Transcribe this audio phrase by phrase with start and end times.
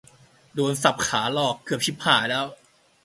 [0.55, 2.45] โดน สับขาหลอก เกือบชิบหายแล้ว